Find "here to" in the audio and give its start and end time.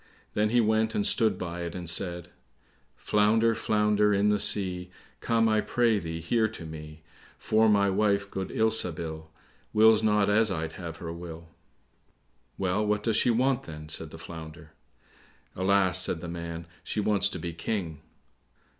6.21-6.65